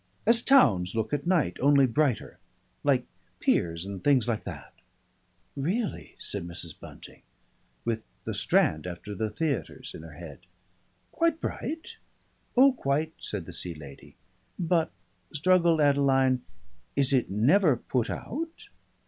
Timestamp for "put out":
17.77-18.69